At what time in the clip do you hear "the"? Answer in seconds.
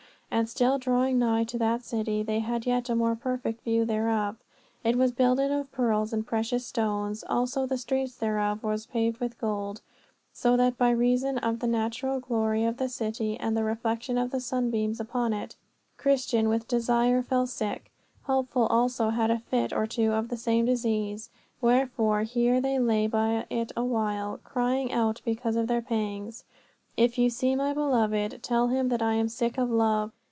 7.65-7.77, 11.59-11.67, 12.77-12.87, 13.57-13.65, 14.31-14.39, 20.29-20.37